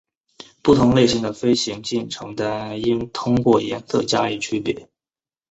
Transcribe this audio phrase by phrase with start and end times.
[0.63, 4.89] 不同类型的飞行进程单应通过颜色加以区别。